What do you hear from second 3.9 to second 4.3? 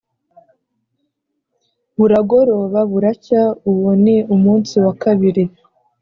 ni